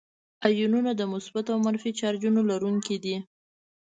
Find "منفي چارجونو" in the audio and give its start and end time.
1.65-2.41